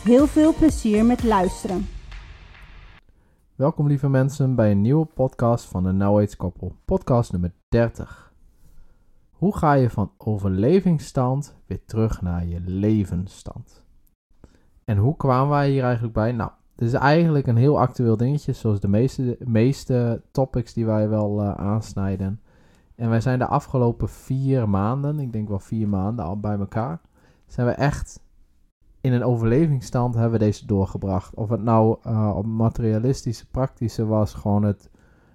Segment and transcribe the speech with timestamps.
[0.00, 1.86] Heel veel plezier met luisteren.
[3.54, 8.32] Welkom lieve mensen bij een nieuwe podcast van de Now Age Koppel, podcast nummer 30.
[9.30, 13.84] Hoe ga je van overlevingsstand weer terug naar je levensstand?
[14.84, 16.32] En hoe kwamen wij hier eigenlijk bij?
[16.32, 21.08] Nou, het is eigenlijk een heel actueel dingetje, zoals de meeste, meeste topics die wij
[21.08, 22.40] wel uh, aansnijden.
[22.94, 27.00] En wij zijn de afgelopen vier maanden, ik denk wel vier maanden al bij elkaar,
[27.46, 28.20] zijn we echt
[29.00, 31.34] in een overlevingsstand hebben we deze doorgebracht.
[31.34, 34.90] Of het nou uh, op materialistische, praktische was, gewoon het,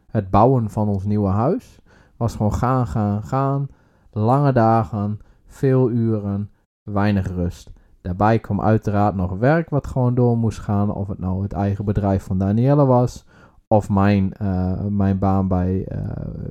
[0.08, 1.80] het bouwen van ons nieuwe huis.
[2.18, 3.68] Was gewoon gaan, gaan, gaan.
[4.12, 6.50] Lange dagen, veel uren,
[6.84, 7.72] weinig rust.
[8.02, 10.94] Daarbij kwam uiteraard nog werk wat gewoon door moest gaan.
[10.94, 13.26] Of het nou het eigen bedrijf van Danielle was.
[13.68, 16.00] Of mijn, uh, mijn baan bij, uh,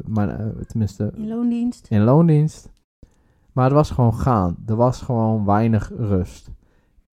[0.05, 1.13] mijn, uh, tenminste...
[1.15, 1.87] In loondienst.
[1.91, 2.73] In loondienst.
[3.53, 4.57] Maar het was gewoon gaan.
[4.67, 6.51] Er was gewoon weinig rust.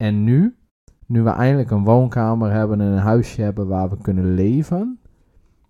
[0.02, 0.58] En nu,
[1.06, 5.00] nu we eindelijk een woonkamer hebben en een huisje hebben waar we kunnen leven,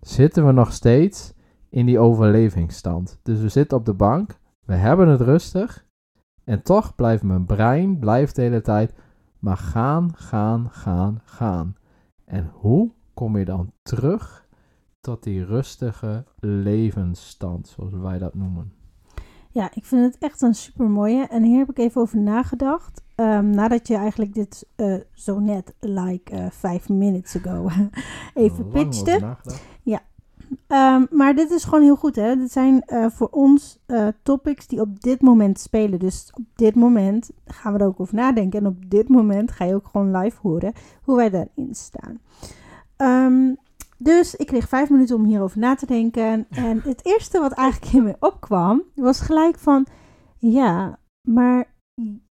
[0.00, 1.34] zitten we nog steeds
[1.68, 3.20] in die overlevingsstand.
[3.22, 5.86] Dus we zitten op de bank, we hebben het rustig
[6.44, 8.94] en toch blijft mijn brein blijft de hele tijd
[9.38, 11.76] maar gaan, gaan, gaan, gaan.
[12.24, 14.48] En hoe kom je dan terug
[15.00, 18.81] tot die rustige levensstand, zoals wij dat noemen?
[19.52, 21.26] Ja, ik vind het echt een super mooie.
[21.26, 23.02] En hier heb ik even over nagedacht.
[23.16, 27.68] Um, nadat je eigenlijk dit uh, zo net, like uh, five minutes ago,
[28.34, 29.36] even pitchte.
[29.82, 30.02] Ja.
[30.68, 32.36] Um, maar dit is gewoon heel goed, hè?
[32.36, 33.78] Dit zijn uh, voor ons
[34.22, 35.98] topics die op dit moment spelen.
[35.98, 38.60] Dus op dit moment gaan we er ook over nadenken.
[38.60, 40.72] En op dit moment ga je ook gewoon live horen
[41.02, 42.20] hoe wij daarin staan.
[42.96, 43.56] Um,
[44.02, 46.46] dus ik kreeg vijf minuten om hierover na te denken.
[46.50, 49.86] En het eerste wat eigenlijk in me opkwam, was gelijk van...
[50.38, 50.98] Ja,
[51.28, 51.74] maar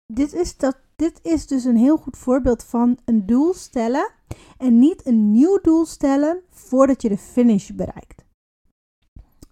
[0.06, 4.10] dit is, dat, dit is dus een heel goed voorbeeld van een doel stellen.
[4.58, 8.24] En niet een nieuw doel stellen voordat je de finish bereikt.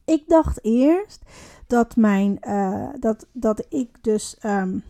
[0.04, 1.22] Ik dacht eerst
[1.66, 4.82] dat, mijn, uh, dat, dat ik dus um,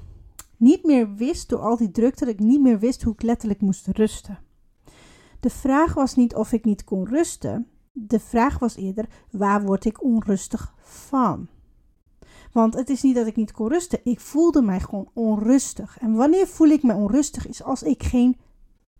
[0.56, 3.60] niet meer wist, door al die drukte, dat ik niet meer wist hoe ik letterlijk
[3.60, 4.38] moest rusten.
[5.40, 7.66] De vraag was niet of ik niet kon rusten.
[7.92, 11.48] De vraag was eerder, waar word ik onrustig van?
[12.52, 14.00] Want het is niet dat ik niet kon rusten.
[14.04, 15.98] Ik voelde mij gewoon onrustig.
[15.98, 18.36] En wanneer voel ik me onrustig is als ik geen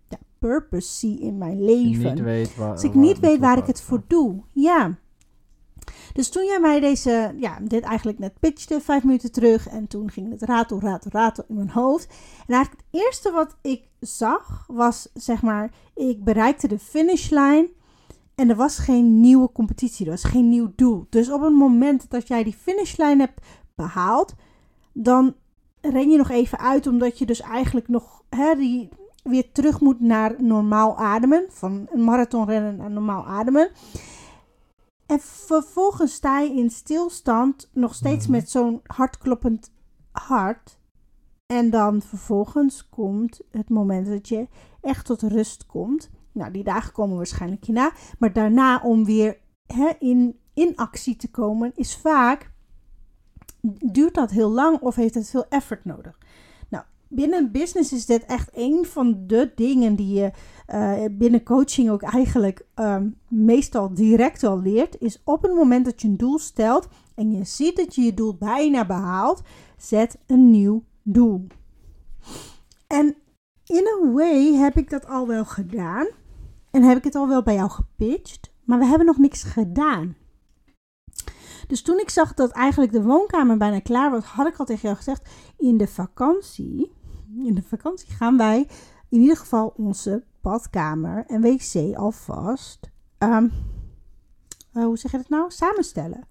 [0.09, 2.50] ja, purpose zie in mijn leven.
[2.59, 4.43] Als ik niet weet waar ik het voor doe.
[4.53, 4.99] Ja.
[6.12, 9.69] Dus toen jij mij deze, ja, dit eigenlijk net pitchte, vijf minuten terug.
[9.69, 12.06] En toen ging het ratel, ratel, ratel in mijn hoofd.
[12.47, 17.69] En eigenlijk het eerste wat ik zag was, zeg maar, ik bereikte de finishlijn.
[18.34, 21.06] En er was geen nieuwe competitie, er was geen nieuw doel.
[21.10, 23.41] Dus op het moment dat jij die finishlijn hebt
[23.75, 24.34] behaald,
[24.93, 25.34] dan
[25.81, 28.88] ren je nog even uit, omdat je dus eigenlijk nog hè, die,
[29.22, 31.44] weer terug moet naar normaal ademen.
[31.49, 33.70] Van een marathonrennen naar normaal ademen.
[35.08, 38.34] En vervolgens sta je in stilstand, nog steeds Mhm.
[38.34, 39.72] met zo'n hardkloppend
[40.12, 40.78] hart.
[41.46, 44.48] En dan vervolgens komt het moment dat je
[44.80, 46.10] echt tot rust komt.
[46.32, 47.92] Nou, die dagen komen waarschijnlijk hierna.
[48.19, 52.50] Maar daarna om weer hè, in, in actie te komen, is vaak.
[53.82, 56.19] duurt dat heel lang of heeft het veel effort nodig?
[57.08, 60.30] Binnen business is dit echt een van de dingen die je
[60.74, 65.00] uh, binnen coaching ook eigenlijk um, meestal direct al leert.
[65.00, 68.14] Is op het moment dat je een doel stelt en je ziet dat je je
[68.14, 69.42] doel bijna behaalt,
[69.76, 71.46] zet een nieuw doel.
[72.86, 73.16] En
[73.66, 76.08] in a way heb ik dat al wel gedaan.
[76.70, 78.52] En heb ik het al wel bij jou gepitcht.
[78.64, 80.16] Maar we hebben nog niks gedaan.
[81.66, 84.82] Dus toen ik zag dat eigenlijk de woonkamer bijna klaar was, had ik al tegen
[84.82, 86.93] jou gezegd: in de vakantie,
[87.36, 88.66] in de vakantie gaan wij
[89.08, 92.90] in ieder geval onze badkamer en wc alvast.
[93.19, 93.52] Um,
[94.72, 95.50] uh, hoe zeg je dat nou?
[95.50, 96.25] Samenstellen.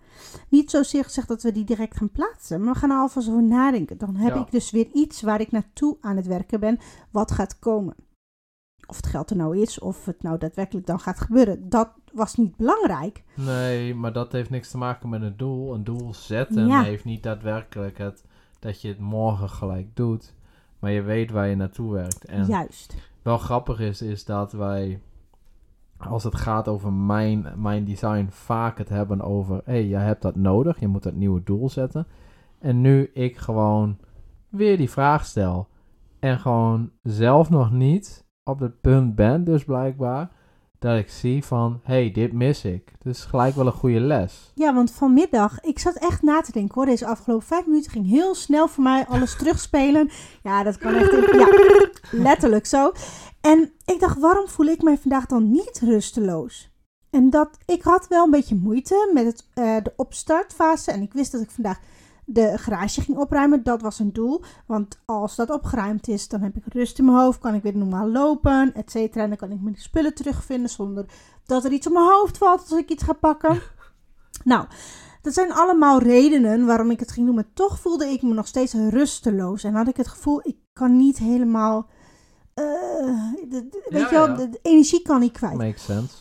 [0.50, 3.44] Niet zozeer gezegd dat we die direct gaan plaatsen, maar we gaan er alvast over
[3.44, 3.98] nadenken.
[3.98, 4.42] Dan heb Ja.
[4.42, 6.80] ik dus weer iets waar ik naartoe aan het werken ben,
[7.12, 7.96] wat gaat komen.
[8.88, 12.36] Of het geld er nou is, of het nou daadwerkelijk dan gaat gebeuren, dat was
[12.36, 13.24] niet belangrijk.
[13.36, 15.74] Nee, maar dat heeft niks te maken met een doel.
[15.74, 16.82] Een doel zetten Ja.
[16.84, 18.24] heeft niet daadwerkelijk het
[18.60, 20.34] dat je het morgen gelijk doet.
[20.88, 22.26] Maar je weet waar je naartoe werkt.
[22.26, 22.96] En Juist.
[23.22, 25.02] wel grappig is, is dat wij,
[25.98, 30.22] als het gaat over mijn, mijn design, vaak het hebben over: hé, hey, je hebt
[30.22, 32.08] dat nodig, je moet dat nieuwe doel zetten.
[32.60, 33.98] En nu ik gewoon
[34.50, 35.68] weer die vraag stel.
[36.20, 40.32] En gewoon zelf nog niet op het punt ben, dus blijkbaar.
[40.80, 42.92] Dat ik zie van, hé, hey, dit mis ik.
[43.04, 44.52] Dus gelijk wel een goede les.
[44.56, 46.86] Ja, want vanmiddag, ik zat echt na te denken hoor.
[46.86, 50.10] Deze afgelopen vijf minuten ging heel snel voor mij alles terugspelen.
[50.44, 51.12] Ja, dat kan echt.
[51.12, 51.48] in- ja,
[52.12, 52.92] letterlijk zo.
[53.42, 56.72] En ik dacht, waarom voel ik mij vandaag dan niet rusteloos?
[57.10, 60.92] En dat, ik had wel een beetje moeite met het, eh, de opstartfase.
[60.92, 61.80] En ik wist dat ik vandaag
[62.30, 63.64] de garage ging opruimen.
[63.64, 64.44] Dat was een doel.
[64.66, 67.40] Want als dat opgeruimd is, dan heb ik rust in mijn hoofd.
[67.40, 69.24] Kan ik weer normaal lopen, et cetera.
[69.24, 71.06] En dan kan ik mijn spullen terugvinden zonder
[71.46, 73.62] dat er iets op mijn hoofd valt als ik iets ga pakken.
[74.44, 74.66] nou,
[75.22, 77.36] dat zijn allemaal redenen waarom ik het ging doen.
[77.36, 79.64] Maar toch voelde ik me nog steeds rusteloos.
[79.64, 81.90] En had ik het gevoel, ik kan niet helemaal...
[82.54, 82.64] eh,
[83.50, 84.34] de- de- weet Ja, je wel, ja.
[84.36, 85.58] de, de energie kan niet kwijt.
[85.58, 86.16] Makes sense.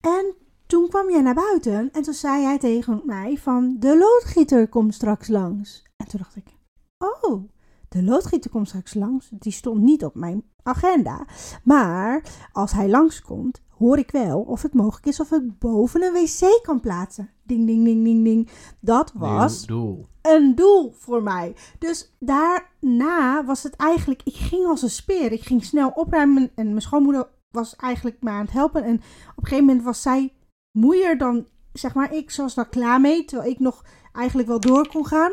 [0.00, 0.34] En
[0.66, 4.94] toen kwam jij naar buiten en toen zei jij tegen mij van de loodgieter komt
[4.94, 5.82] straks langs.
[5.96, 6.56] En toen dacht ik,
[6.98, 7.42] oh,
[7.88, 9.28] de loodgieter komt straks langs.
[9.32, 11.26] Die stond niet op mijn agenda.
[11.64, 16.12] Maar als hij langskomt, hoor ik wel of het mogelijk is of ik boven een
[16.12, 17.30] wc kan plaatsen.
[17.42, 18.48] Ding, ding, ding, ding, ding.
[18.80, 20.08] Dat was Nieuw doel.
[20.22, 21.56] een doel voor mij.
[21.78, 25.32] Dus daarna was het eigenlijk, ik ging als een speer.
[25.32, 28.84] Ik ging snel opruimen en mijn schoonmoeder was eigenlijk me aan het helpen.
[28.84, 29.02] En op
[29.36, 30.32] een gegeven moment was zij
[30.76, 32.34] moeier dan, zeg maar, ik.
[32.36, 35.32] Was daar klaar mee, terwijl ik nog eigenlijk wel door kon gaan.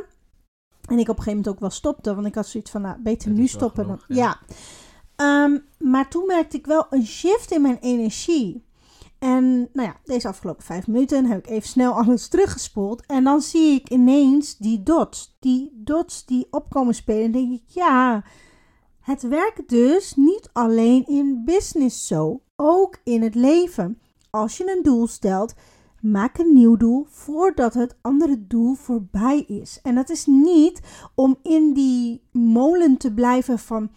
[0.89, 3.01] En ik op een gegeven moment ook wel stopte, want ik had zoiets van, nou,
[3.01, 3.87] beter nu stoppen.
[3.87, 4.39] Dan, genoeg, ja.
[4.47, 4.55] ja.
[5.15, 8.65] Ehm, maar toen merkte ik wel een shift in mijn energie.
[9.19, 13.05] En nou ja, deze afgelopen vijf minuten heb ik even snel alles teruggespoeld.
[13.05, 15.37] En dan zie ik ineens die dots.
[15.39, 17.23] Die dots die opkomen spelen.
[17.23, 18.23] En denk ik, ja,
[18.99, 22.41] het werkt dus niet alleen in business zo.
[22.55, 24.01] Ook in het leven.
[24.35, 25.53] Als je een doel stelt,
[26.01, 29.79] maak een nieuw doel voordat het andere doel voorbij is.
[29.83, 30.79] En dat is niet
[31.15, 33.91] om in die molen te blijven van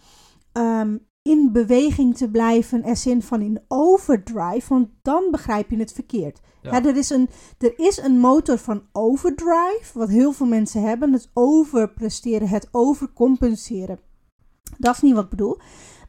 [0.51, 5.93] ehm, in beweging te blijven, als in van in overdrive, want dan begrijp je het
[5.93, 6.39] verkeerd.
[6.61, 6.83] Ja.
[6.83, 11.29] Er, is een, er is een motor van overdrive, wat heel veel mensen hebben, het
[11.33, 13.99] overpresteren, het overcompenseren.
[14.77, 15.57] Dat is niet wat ik bedoel.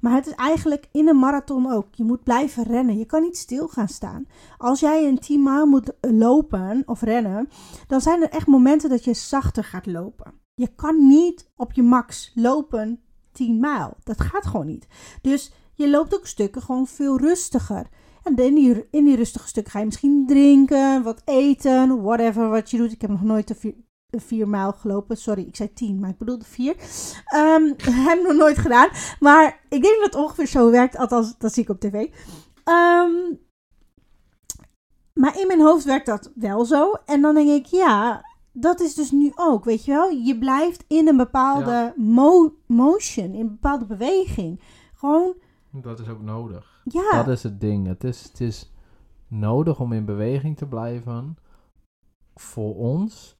[0.00, 1.94] Maar het is eigenlijk in een marathon ook.
[1.94, 2.98] Je moet blijven rennen.
[2.98, 4.26] Je kan niet stil gaan staan.
[4.58, 7.48] Als jij een 10 maal moet lopen of rennen,
[7.86, 10.32] dan zijn er echt momenten dat je zachter gaat lopen.
[10.54, 13.00] Je kan niet op je max lopen
[13.32, 13.96] 10 mijl.
[14.04, 14.86] Dat gaat gewoon niet.
[15.22, 17.88] Dus je loopt ook stukken gewoon veel rustiger.
[18.22, 22.70] En in die, in die rustige stukken ga je misschien drinken, wat eten, whatever wat
[22.70, 22.92] je doet.
[22.92, 23.46] Ik heb nog nooit
[24.16, 25.16] vier, mijl gelopen.
[25.16, 26.75] Sorry, ik zei tien, maar ik bedoelde vier.
[27.25, 27.62] Ehm
[28.08, 28.88] heb ik nog nooit gedaan.
[29.20, 30.96] Maar ik denk dat het ongeveer zo werkt.
[30.96, 31.94] Althans, dat zie ik op tv.
[32.64, 33.34] Ehm,
[35.14, 36.93] maar in mijn hoofd werkt dat wel zo.
[37.06, 40.08] En dan denk ik, ja, dat is dus nu ook, weet je wel.
[40.10, 44.60] Je blijft in een bepaalde mo- motion, in een bepaalde beweging.
[44.94, 45.34] Gewoon,
[45.70, 46.81] Dat is ook nodig.
[46.84, 47.10] ja.
[47.12, 47.87] Dat is het ding.
[47.87, 48.72] Het is, het is
[49.28, 51.37] nodig om in beweging te blijven
[52.34, 53.37] voor ons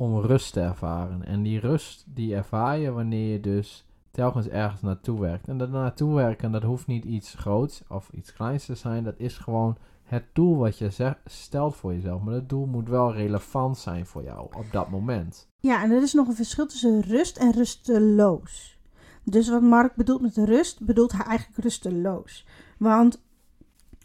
[0.00, 1.24] om rust te ervaren.
[1.24, 5.48] En die rust die ervaar je wanneer je dus telkens ergens naartoe werkt.
[5.48, 9.04] En dat naartoe werken, dat hoeft niet iets groots of iets kleins te zijn.
[9.04, 12.22] Dat is gewoon het doel wat je stelt voor jezelf.
[12.22, 15.48] Maar dat doel moet wel relevant zijn voor jou op dat moment.
[15.58, 18.78] Ja, en er is nog een verschil tussen rust en rusteloos.
[19.24, 22.46] Dus wat Mark bedoelt met rust, bedoelt hij eigenlijk rusteloos.
[22.78, 23.22] Want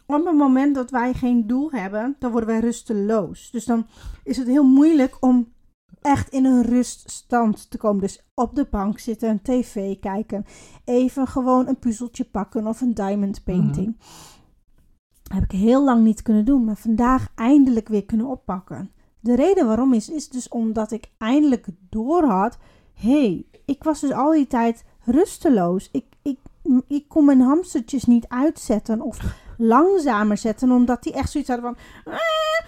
[0.06, 3.50] op het moment dat wij geen doel hebben, dan worden wij rusteloos.
[3.50, 3.86] Dus dan
[4.24, 5.54] is het heel moeilijk om
[6.06, 8.00] echt in een ruststand te komen.
[8.00, 10.44] Dus op de bank zitten, een tv kijken,
[10.84, 13.96] even gewoon een puzzeltje pakken of een diamond painting.
[15.32, 18.90] Heb ik heel lang niet kunnen doen, maar vandaag eindelijk weer kunnen oppakken.
[19.20, 22.58] De reden waarom is, is dus omdat ik eindelijk door had.
[22.94, 25.88] hey, ik was dus al die tijd rusteloos.
[25.92, 26.38] Ik, ik,
[26.86, 29.18] ik kon mijn hamstertjes niet uitzetten of
[29.58, 32.20] langzamer zetten, omdat die echt zoiets hadden van: "Eh,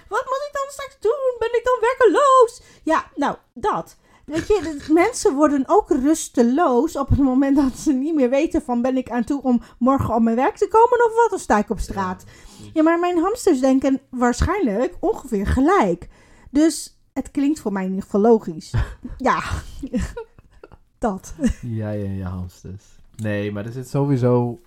[0.08, 1.36] wat moet ik dan straks doen?
[1.38, 2.62] Ben ik dan werkeloos?
[2.82, 3.96] Ja, nou, dat.
[4.28, 8.82] Weet je, mensen worden ook rusteloos op het moment dat ze niet meer weten van
[8.82, 11.58] ben ik aan toe om morgen op mijn werk te komen of wat, of sta
[11.58, 12.24] ik op straat.
[12.72, 16.08] Ja, maar mijn hamsters denken waarschijnlijk ongeveer gelijk.
[16.50, 18.74] Dus het klinkt voor mij in ieder geval logisch.
[19.28, 19.42] ja,
[20.98, 21.34] dat.
[21.62, 22.84] Jij en je hamsters.
[23.16, 24.60] Nee, maar er zit sowieso...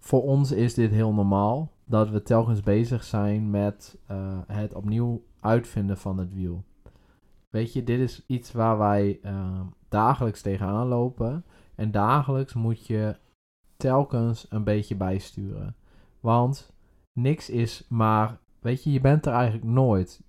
[0.00, 1.72] Voor ons is dit heel normaal.
[1.84, 6.64] Dat we telkens bezig zijn met eh, het opnieuw uitvinden van het wiel.
[7.50, 11.44] Weet je, dit is iets waar wij eh, dagelijks tegenaan lopen.
[11.74, 13.16] En dagelijks moet je
[13.76, 15.76] telkens een beetje bijsturen.
[16.20, 16.72] Want
[17.12, 20.22] niks is maar, weet je, je bent er eigenlijk nooit.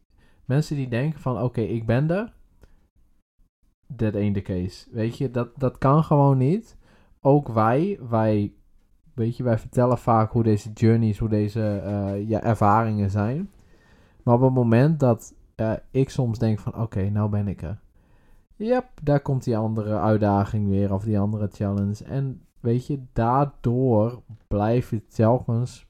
[0.46, 2.34] Mensen die denken van, oké, ik ben er.
[3.96, 4.88] That ain't the case.
[4.92, 6.78] Weet je, dat, dat kan gewoon niet.
[7.20, 8.54] Ook wij, wij,
[9.14, 13.50] weet je, wij vertellen vaak hoe deze journeys, hoe deze eh, ja, ervaringen zijn.
[14.24, 17.80] Maar op het moment dat eh, ik soms denk van, oké, nou ben ik er.
[18.56, 22.04] Yep, daar komt die andere uitdaging weer, of die andere challenge.
[22.04, 25.90] En weet je, daardoor blijf je telkens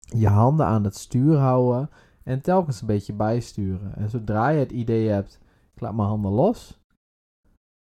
[0.00, 1.90] je handen aan het stuur houden
[2.22, 3.96] en telkens een beetje bijsturen.
[3.96, 5.40] En zodra je het idee hebt,
[5.74, 6.80] ik laat mijn handen los,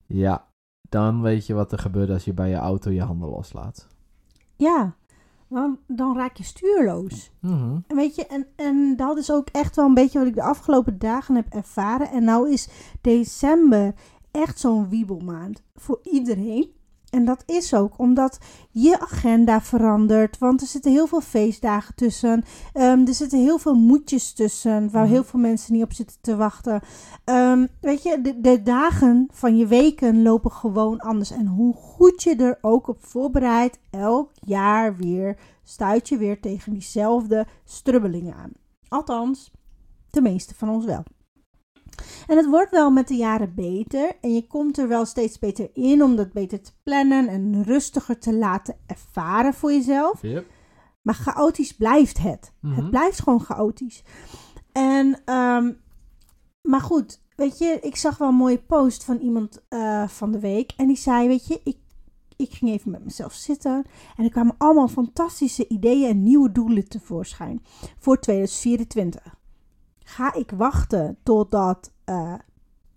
[0.06, 0.48] ja,
[0.90, 3.88] dan weet je wat er gebeurt als je bij je auto je handen loslaat.
[4.62, 4.96] Ja,
[5.48, 7.32] dan, dan raak je stuurloos.
[7.39, 7.77] Mhm.
[7.88, 10.44] En weet je, en, en dat is ook echt wel een beetje wat ik de
[10.44, 12.10] afgelopen dagen heb ervaren.
[12.10, 12.68] En nou is
[13.01, 13.94] december
[14.32, 16.72] echt zo'n wiebelmaand voor iedereen.
[17.12, 18.38] En dat is ook omdat
[18.72, 20.38] je agenda verandert.
[20.38, 22.44] Want er zitten heel veel feestdagen tussen.
[22.74, 24.91] Ehm, er zitten heel veel moedjes tussen.
[24.91, 25.12] Waar Mhm.
[25.13, 26.82] heel veel mensen niet op zitten te wachten.
[27.24, 31.32] Ehm, weet je, de, de dagen van je weken lopen gewoon anders.
[31.32, 36.74] En hoe goed je er ook op voorbereidt, elk jaar weer stuit je weer tegen
[36.74, 38.51] diezelfde strubbelingen aan.
[38.88, 39.51] Althans,
[40.10, 41.03] de meeste van ons wel.
[42.28, 45.70] En het wordt wel met de jaren beter en je komt er wel steeds beter
[45.74, 50.22] in om dat beter te plannen en rustiger te laten ervaren voor jezelf.
[50.22, 50.46] Yep.
[51.02, 52.54] Maar chaotisch blijft het.
[52.60, 52.76] Mhm.
[52.76, 54.04] Het blijft gewoon chaotisch.
[54.72, 55.72] En, ehm,
[56.62, 60.40] maar goed, weet je, ik zag wel een mooie post van iemand eh, van de
[60.40, 60.74] week.
[60.78, 61.78] En die zei, weet je, ik,
[62.36, 63.86] ik ging even met mezelf zitten.
[64.18, 67.64] En er kwamen allemaal fantastische ideeën en nieuwe doelen tevoorschijn
[67.98, 69.40] voor 2024.
[70.03, 72.34] Ga ik wachten totdat eh,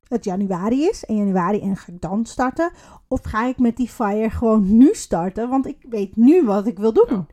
[0.09, 2.71] het januari is, en januari, en ga ik dan starten?
[3.09, 5.49] Of ga ik met die fire gewoon nu starten?
[5.49, 7.05] Want ik weet nu wat ik wil doen.
[7.09, 7.27] Ja.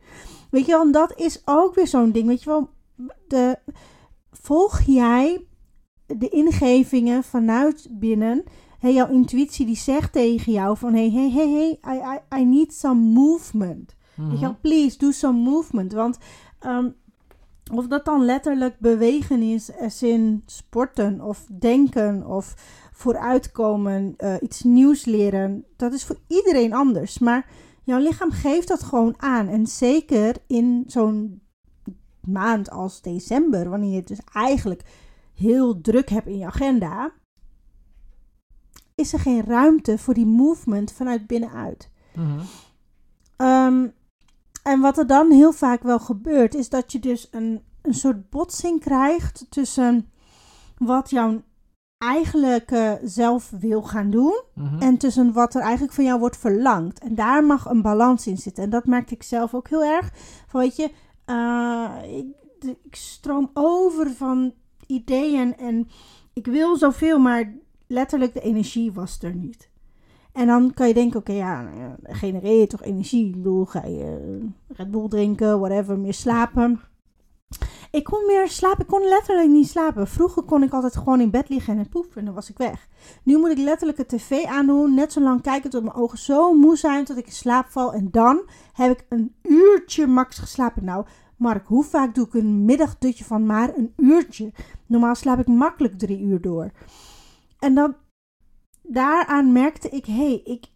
[0.50, 2.26] Weet je wel, en dat is ook weer zo'n ding.
[2.26, 2.68] Weet je wel,
[3.28, 3.58] de,
[4.30, 5.46] volg jij
[6.06, 8.42] de ingevingen vanuit binnen?
[8.78, 10.94] Hey, jouw intuïtie die zegt tegen jou van...
[10.94, 13.96] Hey, hey, hey, hey, I, I, I need some movement.
[14.14, 14.40] Weet je Mhm.
[14.40, 15.92] wel, please, do some movement.
[15.92, 16.18] Want
[16.58, 16.90] ehm,
[17.72, 22.54] of dat dan letterlijk bewegen is, als in sporten of denken of
[22.92, 27.18] vooruitkomen, eh, iets nieuws leren, dat is voor iedereen anders.
[27.18, 27.46] Maar
[27.84, 29.48] jouw lichaam geeft dat gewoon aan.
[29.48, 31.42] En zeker in zo'n
[32.20, 34.82] maand als december, wanneer je dus eigenlijk
[35.34, 37.12] heel druk hebt in je agenda,
[38.94, 41.90] is er geen ruimte voor die movement vanuit binnenuit.
[42.14, 42.40] Mhm.
[43.36, 43.88] Ehm,
[44.62, 48.30] en wat er dan heel vaak wel gebeurt, is dat je dus een, een soort
[48.30, 50.10] botsing krijgt tussen
[50.78, 51.42] wat jouw
[51.98, 54.78] eigenlijke zelf wil gaan doen Mhm.
[54.82, 56.98] en tussen wat er eigenlijk van jou wordt verlangd.
[56.98, 58.64] En daar mag een balans in zitten.
[58.64, 60.10] En dat merkte ik zelf ook heel erg.
[60.46, 60.90] Van weet je,
[61.24, 62.26] eh, ik,
[62.58, 64.52] de- ik stroom over van
[64.86, 65.88] ideeën en
[66.32, 67.52] ik wil zoveel, maar
[67.86, 69.70] letterlijk de energie was er niet.
[70.32, 73.26] En dan kan je denken, oké, ja, nou genereer je toch energie.
[73.26, 76.80] Ik bedoel, ga je Red Bull drinken, whatever, meer slapen.
[77.90, 80.08] Ik kon meer slapen, ik kon letterlijk niet slapen.
[80.08, 82.88] Vroeger kon ik altijd gewoon in bed liggen en poef, en dan was ik weg.
[83.22, 86.54] Nu moet ik letterlijk de tv aandoen, net zo lang kijken tot mijn ogen zo
[86.54, 87.92] moe zijn tot ik in slaap val.
[87.92, 90.84] En dan heb ik een uurtje max geslapen.
[90.84, 94.52] Nou, Mark, hoe vaak doe ik een middagdutje van maar een uurtje?
[94.86, 96.70] Normaal slaap ik makkelijk drie uur door.
[97.58, 97.94] En dan,
[98.82, 100.66] daaraan merkte ik, hé, hey, ik,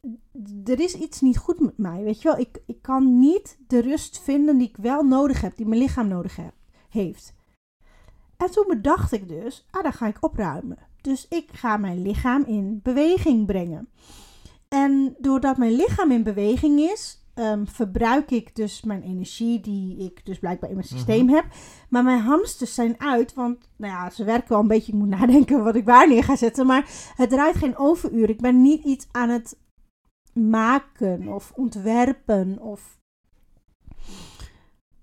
[0.65, 2.03] er is iets niet goed met mij.
[2.03, 5.57] Weet je wel, ik, ik kan niet de rust vinden die ik wel nodig heb,
[5.57, 6.39] die mijn lichaam nodig
[6.89, 7.35] heeft.
[8.37, 10.79] En toen bedacht ik dus, ah, dan ga ik opruimen.
[11.01, 13.89] Dus ik ga mijn lichaam in beweging brengen.
[14.69, 20.25] En doordat mijn lichaam in beweging is, ehm, verbruik ik dus mijn energie die ik
[20.25, 21.45] dus blijkbaar in mijn systeem heb.
[21.89, 24.93] Maar mijn hamsters zijn uit, want nou ja, ze werken wel een beetje.
[24.93, 26.67] Ik moet nadenken wat ik waar neer ga zetten.
[26.67, 28.31] Maar het draait geen overuur.
[28.31, 29.59] Ik ben niet iets aan het
[30.33, 32.99] maken of ontwerpen of...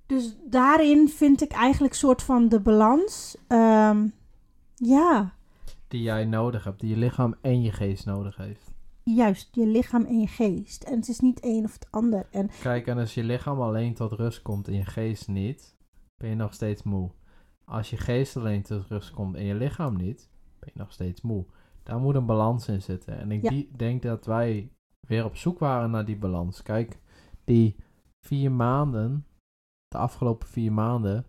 [0.06, 3.38] Dus daarin vind ik eigenlijk soort van de balans.
[3.48, 4.08] Ehm,
[4.75, 5.34] ja,
[5.88, 8.73] Die jij nodig hebt, die je lichaam en je geest nodig heeft.
[9.03, 10.83] Juist je lichaam en je geest.
[10.83, 12.27] En het is niet een of het ander.
[12.31, 15.75] En Kijk, en als je lichaam alleen tot rust komt en je geest niet,
[16.15, 17.12] ben je nog steeds moe.
[17.65, 20.29] Als je geest alleen tot rust komt en je lichaam niet,
[20.60, 21.45] ben je nog steeds moe.
[21.83, 23.17] Daar moet een balans in zitten.
[23.19, 23.50] En ik Ja.
[23.50, 24.72] die- denk dat wij
[25.07, 26.62] weer op zoek waren naar die balans.
[26.62, 27.00] Kijk,
[27.43, 27.75] die
[28.25, 29.25] vier maanden,
[29.88, 31.25] de afgelopen vier maanden,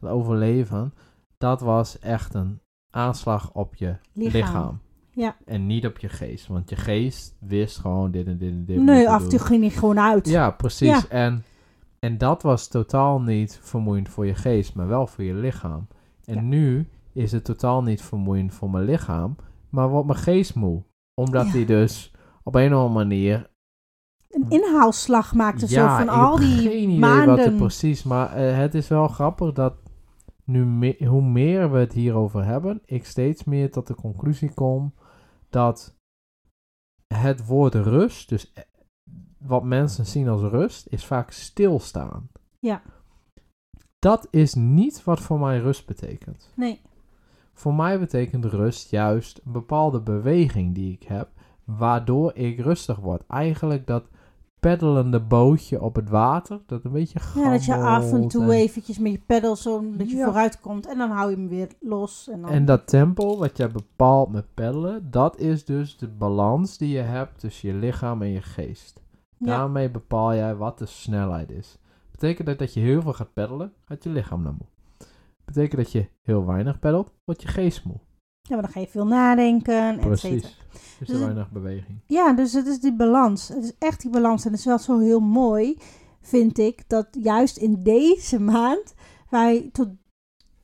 [0.00, 0.94] dat overleven,
[1.38, 4.32] dat was echt een aanslag op je lichaam.
[4.40, 4.80] lichaam.
[5.18, 5.36] Ja.
[5.44, 6.46] En niet op je geest.
[6.46, 8.80] Want je geest wist gewoon dit en dit en dit.
[8.82, 10.28] Nee, af en toe ging hij gewoon uit.
[10.28, 10.88] Ja, precies.
[10.88, 11.08] Ja.
[11.08, 11.44] En,
[11.98, 15.86] en dat was totaal niet vermoeiend voor je geest, maar wel voor je lichaam.
[16.24, 16.40] En Ja.
[16.40, 19.36] nu is het totaal niet vermoeiend voor mijn lichaam,
[19.68, 20.82] maar wordt mijn geest moe.
[21.14, 21.52] Omdat Ja.
[21.52, 23.50] die dus op een of andere manier...
[24.28, 27.36] Een inhaalslag maakte zo van ik heb al die geen idee maanden.
[27.36, 28.02] wat het precies...
[28.02, 29.74] Maar eh, het is wel grappig dat
[30.44, 34.94] nu me- hoe meer we het hierover hebben, ik steeds meer tot de conclusie kom
[35.50, 35.96] dat
[37.14, 38.62] het woord rust, dus eh,
[39.38, 42.28] wat mensen zien als rust, is vaak stilstaan.
[42.58, 42.82] Ja.
[43.98, 46.52] Dat is niet wat voor mij rust betekent.
[46.56, 46.80] Nee.
[47.52, 51.30] Voor mij betekent rust juist een bepaalde beweging die ik heb,
[51.64, 53.26] waardoor ik rustig word.
[53.26, 54.08] Eigenlijk dat
[54.60, 58.50] peddelende bootje op het water, dat een beetje Ja, dat je af en toe en-
[58.50, 60.24] eventjes met je pedal zo dat je Ja.
[60.24, 62.28] vooruit komt en dan hou je hem weer los.
[62.28, 66.78] En dan, En dat tempo wat jij bepaalt met peddelen, dat is dus de balans
[66.78, 69.02] die je hebt tussen je lichaam en je geest.
[69.38, 71.78] ja, Daarmee bepaal jij wat de snelheid is.
[72.10, 74.68] Betekent dat dat je heel veel gaat peddelen, gaat je lichaam dan moe.
[75.44, 77.96] Betekent dat je heel weinig peddelt, wordt je geest moe.
[78.48, 80.00] Ja, maar dan ga je veel nadenken, et.
[80.00, 80.42] Precies.
[80.98, 81.98] Dus er Dus- weinig beweging.
[82.06, 83.48] Ja, dus het is die balans.
[83.48, 84.44] Het is echt die balans.
[84.44, 85.76] En het is wel zo heel mooi,
[86.20, 88.94] vind ik, dat juist in deze maand
[89.30, 89.88] wij tot,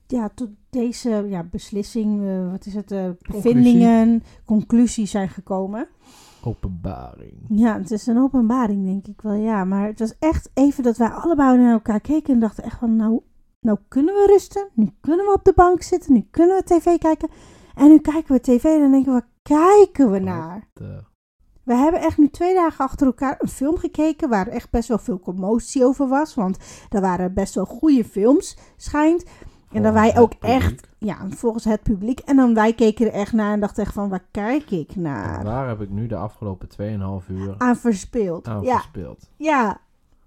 [0.07, 5.88] ja, tot deze ja, beslissing, eh, wat is het, eh, bevindingen, conclusies zijn gekomen.
[6.45, 7.33] Openbaring.
[7.49, 9.64] Ja, het is een openbaring, denk ik wel, ja.
[9.64, 12.97] Maar het was echt even dat wij allebei naar elkaar keken en dachten echt van,
[12.97, 13.21] nou,
[13.61, 14.69] nou kunnen we rusten.
[14.75, 16.12] Nu kunnen we op de bank zitten.
[16.12, 17.29] Nu kunnen we tv kijken.
[17.75, 20.69] En nu kijken we tv en dan denken we, waar kijken we naar?
[21.62, 24.99] We hebben echt nu twee dagen achter elkaar een film gekeken waar echt best wel
[24.99, 26.35] veel commotie over was.
[26.35, 26.59] Want
[26.90, 29.25] er waren best wel goede films, schijnt.
[29.73, 32.19] En dat wij ook echt, ja, volgens het publiek.
[32.21, 35.02] En dan wij keken er echt naar en dachten echt van, waar kijk ik En
[35.02, 35.45] naar?
[35.45, 36.69] waar heb ik nu de afgelopen
[37.23, 38.49] 2,5 uur Aan verspeeld.
[38.49, 39.31] aan Ja, verspeeld?
[39.37, 39.81] ja.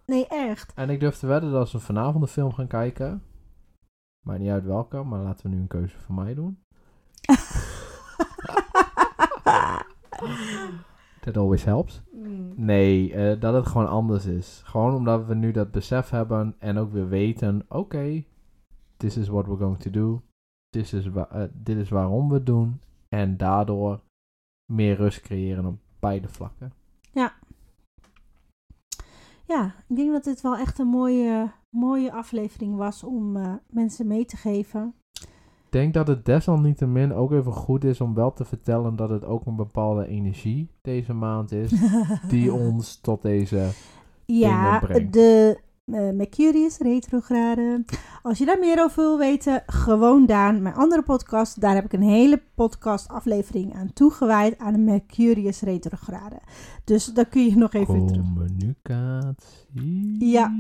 [0.06, 0.72] Nee, echt.
[0.76, 3.24] En ik durf te wedden dat als we vanavond een film gaan kijken,
[4.26, 6.58] maakt niet uit welke, maar laten we nu een keuze voor mij doen.
[11.22, 12.02] That always helps.
[12.12, 12.54] Mm.
[12.56, 14.62] Nee, eh, dat het gewoon anders is.
[14.66, 18.24] Gewoon omdat we nu dat besef hebben en ook weer weten, oké,
[18.98, 20.22] this is what we're going to do.
[20.70, 22.82] This is wa- eh, dit is waarom we het doen.
[23.10, 24.02] En daardoor
[24.72, 26.74] meer rust creëren op beide vlakken.
[29.46, 34.08] Ja, ik denk dat dit wel echt een mooie, mooie aflevering was om eh, mensen
[34.08, 34.94] mee te geven.
[35.78, 39.26] Ik denk dat het desalniettemin ook even goed is om wel te vertellen dat het
[39.26, 41.74] ook een bepaalde energie deze maand is.
[42.30, 43.70] die ons tot deze.
[44.26, 47.86] Ja, de eh, Mercurius retrograde.
[48.22, 51.62] Als je daar meer over wil weten, gewoon Daan, mijn andere podcast.
[51.62, 56.40] Daar heb ik een hele podcast aflevering aan toegewijd aan de Mercurius retrograde.
[56.84, 58.24] Dus daar kun je nog even terug.
[58.24, 60.30] Communicatie.
[60.30, 60.56] Ja.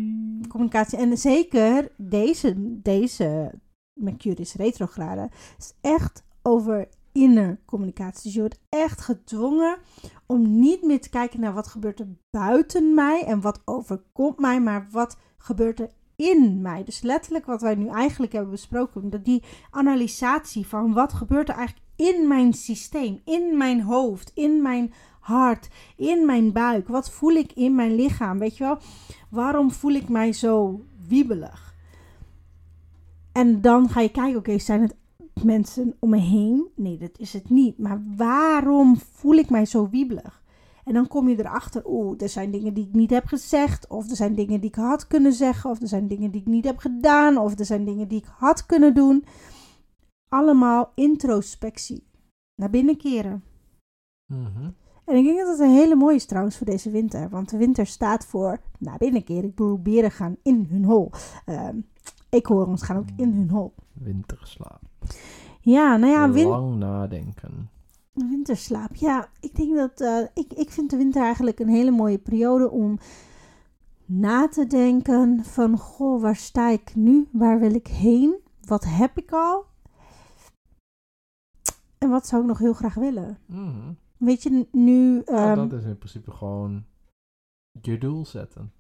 [0.47, 0.97] Communicatie.
[0.97, 3.51] En zeker deze, deze
[3.97, 8.23] Mercurius retrograde is echt over inner communicatie.
[8.23, 9.77] Dus je wordt echt gedwongen
[10.25, 14.61] om niet meer te kijken naar wat gebeurt er buiten mij en wat overkomt mij,
[14.61, 16.83] maar wat gebeurt er in mij.
[16.83, 21.55] Dus letterlijk wat wij nu eigenlijk hebben besproken, dat die analysatie van wat gebeurt er
[21.55, 26.87] eigenlijk in mijn systeem, in mijn hoofd, in mijn hart, in mijn buik.
[26.87, 28.39] Wat voel ik in mijn lichaam?
[28.39, 28.77] Weet je wel?
[29.29, 31.66] Waarom voel ik mij zo wiebelig?
[33.37, 34.95] En dan ga je kijken, oké, zijn het
[35.43, 36.67] mensen om me heen?
[36.75, 37.77] Nee, dat is het niet.
[37.77, 40.43] Maar waarom voel ik mij zo wiebelig?
[40.83, 43.87] En dan kom je erachter, oeh, er zijn dingen die ik niet heb gezegd.
[43.87, 45.69] Of er zijn dingen die ik had kunnen zeggen.
[45.69, 47.37] Of er zijn dingen die ik niet heb gedaan.
[47.37, 49.25] Of er zijn dingen die ik had kunnen doen.
[50.29, 52.07] Allemaal introspectie.
[52.55, 53.43] Naar binnen keren.
[54.25, 54.69] Mhm.
[55.07, 57.29] En ik denk dat het een hele mooie is trouwens voor deze winter.
[57.29, 59.43] Want de winter staat voor naar binnen keren.
[59.43, 61.11] Ik bedoel, beren gaan in hun hol.
[61.45, 61.79] Ehm
[62.29, 63.73] eekhoorns gaan ook in hun hol.
[63.93, 64.81] Winterslaap.
[65.61, 67.69] Ja, nou ja, win Lang nadenken.
[68.13, 68.95] winterslaap.
[68.95, 70.01] Ja, ik denk dat...
[70.01, 72.97] eh, ik, ik vind de winter eigenlijk een hele mooie periode om
[74.05, 75.77] na te denken van...
[75.77, 77.27] Goh, waar sta ik nu?
[77.31, 78.35] Waar wil ik heen?
[78.61, 79.65] Wat heb ik al?
[81.97, 83.37] En wat zou ik nog heel graag willen?
[83.45, 83.91] Mhm.
[84.17, 85.21] Weet je, nu...
[85.25, 86.85] Ehm, dat is in principe gewoon
[87.81, 88.71] je doel zetten.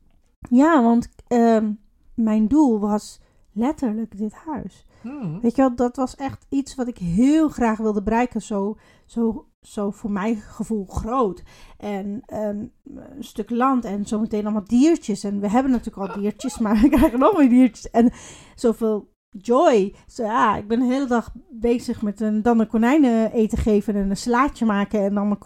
[0.49, 1.71] Ja, want ehm,
[2.13, 3.21] mijn doel was
[3.51, 4.85] letterlijk dit huis.
[5.03, 5.39] Mhm.
[5.39, 8.41] Weet je wel, dat was echt iets wat ik heel graag wilde bereiken.
[8.41, 11.43] Zo, zo, zo voor mijn gevoel groot.
[11.77, 15.23] En ehm, een stuk land en zometeen allemaal diertjes.
[15.23, 17.89] En we hebben natuurlijk al diertjes, maar we krijgen nog meer diertjes.
[17.89, 18.11] En
[18.55, 19.95] zoveel joy.
[20.15, 24.09] Ja, ik ben de hele dag bezig met een, dan een konijnen eten geven en
[24.09, 25.39] een slaatje maken en dan mijn,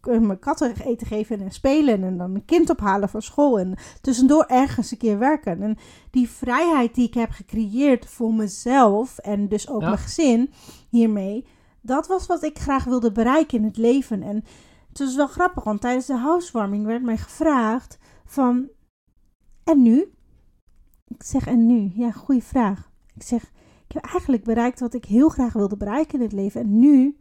[0.00, 3.78] eh, mijn katten eten geven en spelen en dan een kind ophalen van school en
[4.00, 5.62] tussendoor ergens een keer werken.
[5.62, 5.76] En
[6.10, 9.86] die vrijheid die ik heb gecreëerd voor mezelf en dus ook Ja.
[9.86, 10.50] mijn gezin
[10.88, 11.46] hiermee,
[11.80, 14.22] dat was wat ik graag wilde bereiken in het leven.
[14.22, 14.44] En
[14.88, 18.68] het was wel grappig, want tijdens de housewarming werd mij gevraagd van,
[19.64, 20.12] en nu?
[21.08, 21.92] Ik zeg, en nu?
[21.94, 22.90] Ja, goede vraag.
[23.20, 23.42] Ik zeg,
[23.88, 26.60] ik heb eigenlijk bereikt wat ik heel graag wilde bereiken in het leven.
[26.60, 27.16] En nu,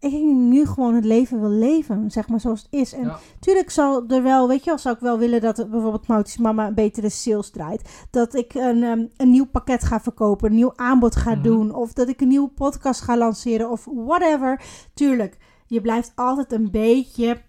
[0.00, 2.92] ik nu gewoon het leven wil leven, zeg maar zoals het is.
[2.92, 3.18] En Ja.
[3.40, 6.66] tuurlijk zal er wel, weet je wel, zou ik wel willen dat bijvoorbeeld Mautis mama
[6.66, 8.06] een betere sales draait.
[8.10, 11.42] Dat ik een, ehm, een nieuw pakket ga verkopen, een nieuw aanbod ga Mhm.
[11.42, 11.74] doen.
[11.74, 14.62] Of dat ik een nieuwe podcast ga lanceren of whatever.
[14.94, 15.36] Tuurlijk,
[15.66, 17.40] je blijft altijd een beetje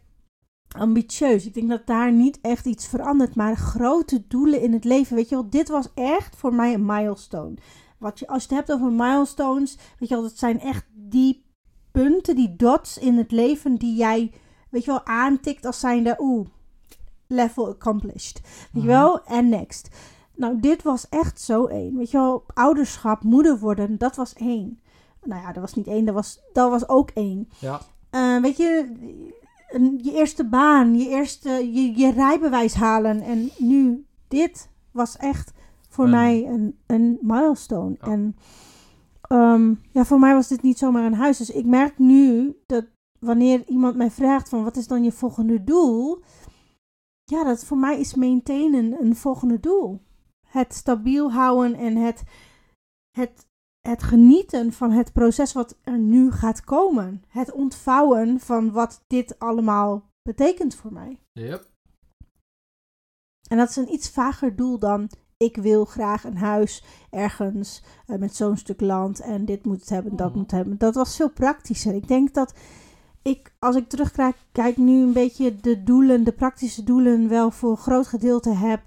[0.77, 1.45] ambitieus.
[1.45, 3.35] Ik denk dat daar niet echt iets verandert.
[3.35, 6.85] Maar grote doelen in het leven, weet je wel, dit was echt voor mij een
[6.85, 7.53] milestone.
[7.97, 11.45] Wat je, als je het hebt over milestones, weet je wel, dat zijn echt die
[11.91, 14.31] punten, die dots in het leven die jij,
[14.69, 16.47] weet je wel, aantikt als zijnde, oeh,
[17.27, 18.41] level accomplished.
[18.43, 18.87] Weet je Mhm.
[18.87, 19.23] wel?
[19.23, 19.89] En next.
[20.35, 21.97] Nou, dit was echt zo één.
[21.97, 24.79] Weet je wel, ouderschap, moeder worden, dat was één.
[25.23, 27.49] Nou ja, dat was niet één, dat was, dat was ook één.
[27.59, 27.81] Ja.
[28.09, 28.91] Eh, weet je,
[29.97, 33.21] je eerste baan, je eerste, je, je rijbewijs halen.
[33.21, 35.53] En nu, dit was echt
[35.89, 37.97] voor mij een, een milestone.
[37.99, 38.35] En
[39.21, 41.37] ehm, ja, voor mij was dit niet zomaar een huis.
[41.37, 42.85] Dus ik merk nu dat
[43.19, 46.23] wanneer iemand mij vraagt van wat is dan je volgende doel?
[47.23, 50.01] Ja, dat voor mij is maintainen een volgende doel.
[50.47, 52.23] Het stabiel houden en het,
[53.11, 53.47] het,
[53.81, 57.23] het genieten van het proces wat er nu gaat komen.
[57.27, 61.19] Het ontvouwen van wat dit allemaal betekent voor mij.
[61.31, 61.69] Yep.
[63.49, 68.17] En dat is een iets vager doel dan ik wil graag een huis ergens eh,
[68.17, 70.37] met zo'n stuk land en dit moet het hebben, dat Mhm.
[70.37, 70.77] moet het hebben.
[70.77, 71.93] Dat was veel praktischer.
[71.95, 72.53] Ik denk dat
[73.21, 77.71] ik, als ik terugkijk, kijk nu een beetje de doelen, de praktische doelen wel voor
[77.71, 78.81] een groot gedeelte heb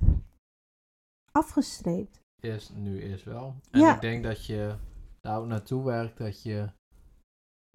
[1.33, 2.22] afgestreept.
[2.43, 3.55] Eerst, nu eerst wel.
[3.71, 3.95] En Ja.
[3.95, 4.77] ik denk dat je
[5.21, 6.71] daar ook naartoe werkt dat je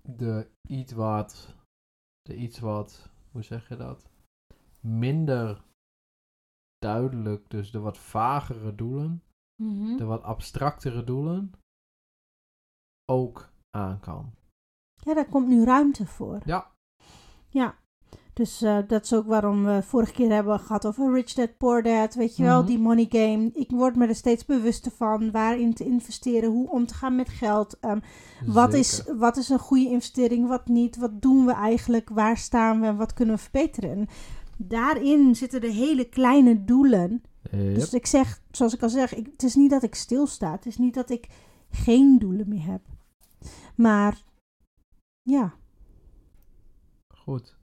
[0.01, 1.55] de iets wat,
[2.21, 4.09] de iets wat, hoe zeg je dat?
[4.81, 5.63] Minder
[6.77, 9.23] duidelijk, dus de wat vagere doelen,
[9.97, 11.51] de wat abstractere doelen,
[13.11, 14.33] ook aan kan.
[15.03, 16.41] Ja, daar komt nu ruimte voor.
[16.45, 16.71] Ja.
[17.49, 17.77] Ja.
[18.37, 21.83] Dus eh, dat is ook waarom we vorige keer hebben gehad over Rich Dad Poor
[21.83, 22.13] Dad.
[22.15, 22.67] Weet je wel, Mhm.
[22.67, 23.49] die money game.
[23.53, 25.31] Ik word me er steeds bewuster van.
[25.31, 27.79] Waarin te investeren, hoe om te gaan met geld.
[27.79, 27.99] ehm,
[28.45, 30.97] wat, is, wat is een goede investering, wat niet?
[30.97, 32.09] Wat doen we eigenlijk?
[32.09, 33.89] Waar staan we en wat kunnen we verbeteren?
[33.91, 34.07] En
[34.57, 37.21] daarin zitten de hele kleine doelen.
[37.51, 37.75] Yep.
[37.75, 40.51] Dus ik zeg, zoals ik al zeg, ik, het is niet dat ik stilsta.
[40.51, 41.27] Het is niet dat ik
[41.71, 42.81] geen doelen meer heb.
[43.75, 44.23] Maar
[45.21, 45.53] ja,
[47.07, 47.55] Goed.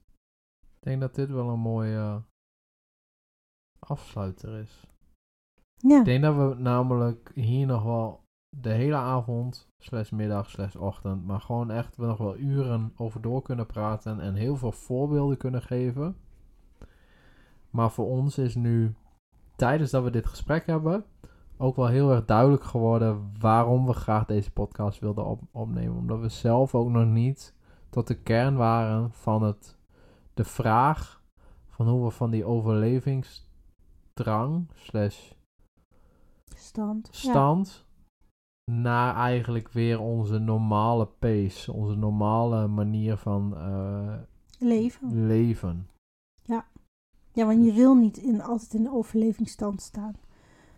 [0.85, 2.21] Ik denk dat dit wel een mooie
[3.79, 4.87] afsluiter is.
[5.75, 5.99] ja.
[5.99, 8.23] Ik denk dat we namelijk hier nog wel
[8.57, 13.21] de hele avond, slash middag, slash ochtend, maar gewoon echt we nog wel uren over
[13.21, 16.17] door kunnen praten en heel veel voorbeelden kunnen geven.
[17.69, 18.95] Maar voor ons is nu,
[19.55, 21.05] tijdens dat we dit gesprek hebben,
[21.57, 25.97] ook wel heel erg duidelijk geworden waarom we graag deze podcast wilden op- opnemen.
[25.97, 27.55] Omdat we zelf ook nog niet
[27.89, 29.74] tot de kern waren van het,
[30.35, 31.23] de vraag
[31.67, 35.31] van hoe we van die overlevingsdrang, slash
[36.55, 37.09] stand.
[37.11, 37.17] Ja.
[37.17, 37.85] stand
[38.71, 44.13] naar eigenlijk weer onze normale pace, onze normale manier van eh,
[44.59, 45.25] Leven.
[45.25, 45.87] leven.
[47.35, 50.15] Ja, want je wil niet in, altijd in de overlevingsstand staan.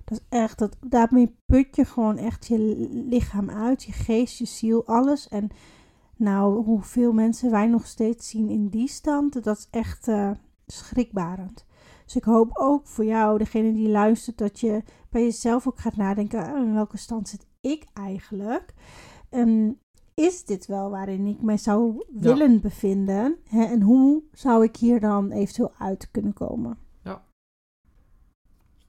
[0.04, 2.58] Dat is echt, dat, daarmee put je gewoon echt je
[3.10, 5.28] lichaam uit, je geest, je ziel, alles.
[5.28, 5.50] En
[6.20, 10.32] nou, hoeveel mensen wij nog steeds zien in die stand, dat is echt eh,
[10.66, 11.66] schrikbarend.
[12.06, 15.96] Dus ik hoop ook voor jou, degene die luistert, dat je bij jezelf ook gaat
[15.96, 18.74] nadenken, "Ah, in welke stand zit ik eigenlijk?
[19.30, 19.80] En
[20.14, 23.38] is dit wel waarin ik mij zou willen bevinden?
[23.44, 23.64] Hè?
[23.64, 26.78] En hoe zou ik hier dan eventueel uit kunnen komen?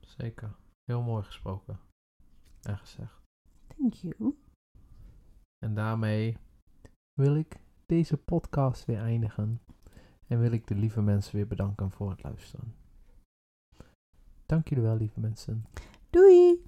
[0.00, 0.56] Zeker.
[0.84, 1.78] Heel mooi gesproken.
[2.62, 3.22] En gezegd.
[3.76, 4.34] Thank you.
[5.58, 6.36] En daarmee
[7.18, 9.60] wil ik deze podcast weer eindigen.
[10.26, 12.74] En wil ik de lieve mensen weer bedanken voor het luisteren.
[14.46, 15.64] Dank jullie wel, lieve mensen.
[16.10, 16.62] Doei!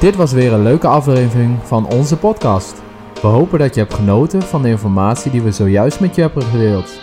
[0.00, 2.82] Dit was weer een leuke aflevering van onze podcast.
[3.14, 6.42] We hopen dat je hebt genoten van de informatie die we zojuist met je hebben
[6.42, 7.00] gedeeld.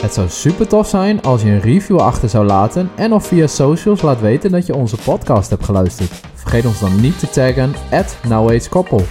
[0.00, 3.46] Het zou super tof zijn als je een review achter zou laten en of via
[3.46, 6.33] socials laat weten dat je onze podcast hebt geluisterd.
[6.54, 9.02] Vergeet ons dan niet te taggen at Koppel.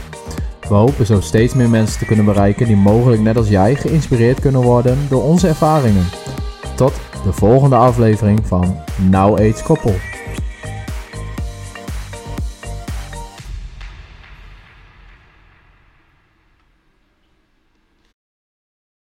[0.62, 4.40] We hopen zo steeds meer mensen te kunnen bereiken die mogelijk net als jij geïnspireerd
[4.40, 6.06] kunnen worden door onze ervaringen.
[6.76, 8.76] Tot de volgende aflevering van
[9.10, 9.96] Now Age Koppel.